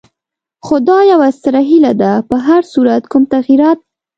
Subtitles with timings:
[0.65, 3.79] خو دا یوه ستره هیله ده، په هر صورت کوم تغیرات.